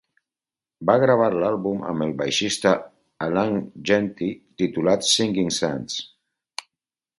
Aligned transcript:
Va 0.89 0.93
gravar 1.01 1.27
l'àlbum 1.43 1.83
amb 1.89 2.05
el 2.05 2.13
baixista 2.21 2.73
Alain 3.27 3.61
Genty, 3.91 4.33
titulat 4.63 5.09
"Singing 5.13 5.55
Sands". 5.61 6.03